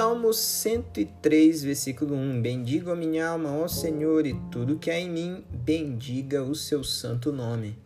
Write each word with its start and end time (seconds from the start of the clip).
Salmo 0.00 0.32
103, 0.32 1.62
versículo 1.62 2.14
1: 2.14 2.40
Bendigo 2.40 2.90
a 2.90 2.96
minha 2.96 3.28
alma, 3.28 3.52
ó 3.52 3.68
Senhor, 3.68 4.24
e 4.24 4.34
tudo 4.50 4.78
que 4.78 4.90
há 4.90 4.98
em 4.98 5.10
mim, 5.10 5.44
bendiga 5.52 6.42
o 6.42 6.54
seu 6.54 6.82
santo 6.82 7.30
nome. 7.30 7.78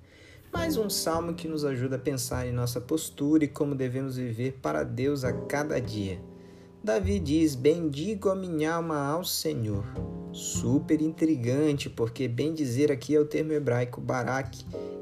Mais 0.53 0.77
um 0.77 0.89
salmo 0.89 1.35
que 1.35 1.49
nos 1.49 1.65
ajuda 1.65 1.97
a 1.97 1.99
pensar 1.99 2.47
em 2.47 2.53
nossa 2.53 2.81
postura 2.81 3.43
e 3.43 3.49
como 3.49 3.75
devemos 3.75 4.15
viver 4.15 4.61
para 4.63 4.85
Deus 4.85 5.25
a 5.25 5.33
cada 5.33 5.81
dia. 5.81 6.21
Davi 6.85 7.19
diz: 7.19 7.57
Bendigo 7.57 8.29
a 8.29 8.37
minha 8.37 8.75
alma 8.75 9.09
ao 9.09 9.25
Senhor. 9.25 9.85
Super 10.33 11.03
intrigante, 11.03 11.91
porque 11.91 12.29
bem 12.29 12.55
dizer 12.55 12.93
aqui 12.93 13.17
é 13.17 13.19
o 13.19 13.27
termo 13.27 13.55
hebraico 13.55 14.01
barak, 14.01 14.57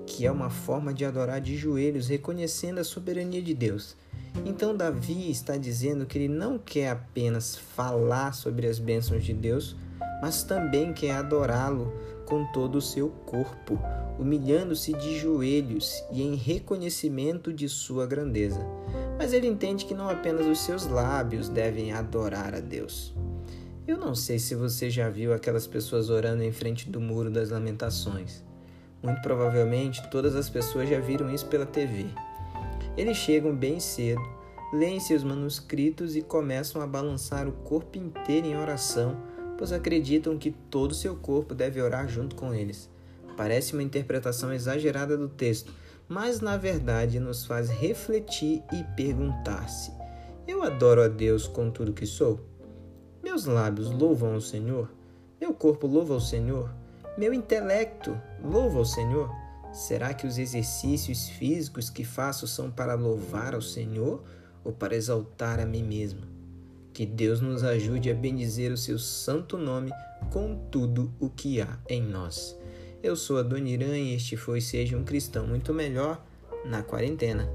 que 0.06 0.24
é 0.24 0.32
uma 0.32 0.48
forma 0.48 0.94
de 0.94 1.04
adorar 1.04 1.42
de 1.42 1.58
joelhos, 1.58 2.08
reconhecendo 2.08 2.78
a 2.78 2.84
soberania 2.84 3.42
de 3.42 3.52
Deus. 3.52 4.00
Então, 4.44 4.76
Davi 4.76 5.30
está 5.30 5.56
dizendo 5.56 6.06
que 6.06 6.18
ele 6.18 6.28
não 6.28 6.58
quer 6.58 6.90
apenas 6.90 7.56
falar 7.56 8.32
sobre 8.32 8.66
as 8.66 8.78
bênçãos 8.78 9.24
de 9.24 9.32
Deus, 9.32 9.76
mas 10.20 10.42
também 10.42 10.92
quer 10.92 11.12
adorá-lo 11.16 11.92
com 12.26 12.44
todo 12.52 12.76
o 12.76 12.82
seu 12.82 13.08
corpo, 13.08 13.78
humilhando-se 14.18 14.92
de 14.94 15.18
joelhos 15.18 16.02
e 16.10 16.22
em 16.22 16.34
reconhecimento 16.34 17.52
de 17.52 17.68
sua 17.68 18.06
grandeza. 18.06 18.60
Mas 19.18 19.32
ele 19.32 19.46
entende 19.46 19.84
que 19.84 19.94
não 19.94 20.08
apenas 20.08 20.46
os 20.46 20.60
seus 20.60 20.86
lábios 20.86 21.48
devem 21.48 21.92
adorar 21.92 22.54
a 22.54 22.60
Deus. 22.60 23.14
Eu 23.86 23.98
não 23.98 24.14
sei 24.14 24.38
se 24.38 24.54
você 24.54 24.88
já 24.88 25.10
viu 25.10 25.34
aquelas 25.34 25.66
pessoas 25.66 26.08
orando 26.08 26.42
em 26.42 26.52
frente 26.52 26.88
do 26.88 27.00
Muro 27.00 27.30
das 27.30 27.50
Lamentações. 27.50 28.44
Muito 29.02 29.20
provavelmente 29.20 30.08
todas 30.08 30.36
as 30.36 30.48
pessoas 30.48 30.88
já 30.88 31.00
viram 31.00 31.28
isso 31.34 31.46
pela 31.46 31.66
TV. 31.66 32.06
Eles 32.96 33.16
chegam 33.16 33.54
bem 33.54 33.80
cedo, 33.80 34.22
leem 34.72 35.00
seus 35.00 35.24
manuscritos 35.24 36.14
e 36.14 36.20
começam 36.20 36.82
a 36.82 36.86
balançar 36.86 37.48
o 37.48 37.52
corpo 37.52 37.96
inteiro 37.96 38.46
em 38.46 38.56
oração, 38.56 39.16
pois 39.56 39.72
acreditam 39.72 40.36
que 40.36 40.50
todo 40.50 40.92
o 40.92 40.94
seu 40.94 41.16
corpo 41.16 41.54
deve 41.54 41.80
orar 41.80 42.06
junto 42.06 42.36
com 42.36 42.52
eles. 42.52 42.90
Parece 43.36 43.72
uma 43.72 43.82
interpretação 43.82 44.52
exagerada 44.52 45.16
do 45.16 45.28
texto, 45.28 45.72
mas 46.06 46.40
na 46.40 46.58
verdade 46.58 47.18
nos 47.18 47.46
faz 47.46 47.70
refletir 47.70 48.62
e 48.72 48.84
perguntar-se: 48.94 49.90
Eu 50.46 50.62
adoro 50.62 51.02
a 51.02 51.08
Deus 51.08 51.46
com 51.46 51.70
tudo 51.70 51.94
que 51.94 52.04
sou? 52.04 52.40
Meus 53.22 53.46
lábios 53.46 53.90
louvam 53.90 54.34
ao 54.34 54.40
Senhor? 54.40 54.90
Meu 55.40 55.54
corpo 55.54 55.86
louva 55.86 56.12
ao 56.12 56.20
Senhor? 56.20 56.70
Meu 57.16 57.32
intelecto 57.32 58.20
louva 58.44 58.78
ao 58.78 58.84
Senhor? 58.84 59.41
Será 59.72 60.12
que 60.12 60.26
os 60.26 60.36
exercícios 60.36 61.28
físicos 61.28 61.88
que 61.88 62.04
faço 62.04 62.46
são 62.46 62.70
para 62.70 62.94
louvar 62.94 63.54
ao 63.54 63.62
Senhor 63.62 64.22
ou 64.62 64.72
para 64.72 64.94
exaltar 64.94 65.58
a 65.58 65.64
mim 65.64 65.82
mesmo? 65.82 66.20
Que 66.92 67.06
Deus 67.06 67.40
nos 67.40 67.64
ajude 67.64 68.10
a 68.10 68.14
bendizer 68.14 68.70
o 68.70 68.76
seu 68.76 68.98
santo 68.98 69.56
nome 69.56 69.90
com 70.30 70.54
tudo 70.70 71.10
o 71.18 71.30
que 71.30 71.60
há 71.60 71.78
em 71.88 72.02
nós. 72.02 72.54
Eu 73.02 73.16
sou 73.16 73.38
a 73.38 73.42
Dona 73.42 73.68
Irã 73.68 73.96
e 73.96 74.14
este 74.14 74.36
foi 74.36 74.60
Seja 74.60 74.96
um 74.96 75.04
Cristão 75.04 75.46
Muito 75.46 75.72
Melhor 75.72 76.22
na 76.66 76.82
Quarentena. 76.82 77.50